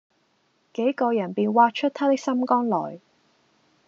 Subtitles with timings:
[0.73, 2.99] 幾個人便挖出他的心肝來，